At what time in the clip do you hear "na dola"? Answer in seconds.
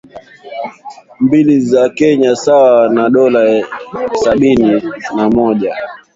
2.89-3.65